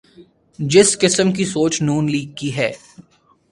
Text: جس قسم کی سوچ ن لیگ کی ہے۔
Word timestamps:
جس 0.59 0.97
قسم 0.99 1.31
کی 1.31 1.45
سوچ 1.45 1.81
ن 1.81 1.89
لیگ 2.05 2.29
کی 2.35 2.55
ہے۔ 2.57 2.71